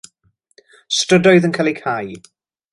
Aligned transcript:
Strydoedd 1.01 1.47
yn 1.51 1.55
cael 1.59 1.71
eu 1.73 1.79
cau. 1.83 2.13